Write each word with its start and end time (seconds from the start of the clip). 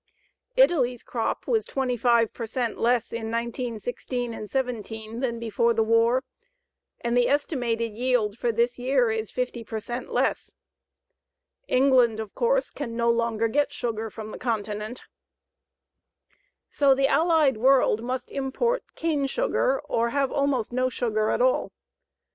Italy's 0.55 1.03
crop 1.03 1.45
was 1.45 1.63
25 1.63 2.33
per 2.33 2.47
cent 2.47 2.79
less 2.79 3.11
in 3.13 3.29
1916 3.29 4.47
17 4.47 5.19
than 5.19 5.37
before 5.37 5.75
the 5.75 5.83
war 5.83 6.23
and 7.01 7.15
the 7.15 7.27
estimated 7.29 7.93
yield 7.93 8.35
for 8.35 8.51
this 8.51 8.79
year 8.79 9.11
is 9.11 9.29
50 9.29 9.63
per 9.63 9.79
cent 9.79 10.11
less. 10.11 10.55
England, 11.67 12.19
of 12.19 12.33
course, 12.33 12.71
can 12.71 12.95
no 12.97 13.11
longer 13.11 13.47
get 13.47 13.71
sugar 13.71 14.09
from 14.09 14.31
the 14.31 14.39
continent. 14.39 15.03
So 16.67 16.95
the 16.95 17.07
allied 17.07 17.57
world 17.57 18.01
must 18.03 18.31
import 18.31 18.83
cane 18.95 19.27
sugar 19.27 19.81
or 19.81 20.09
have 20.09 20.31
almost 20.31 20.73
no 20.73 20.89
sugar 20.89 21.29
at 21.29 21.43
all. 21.43 21.71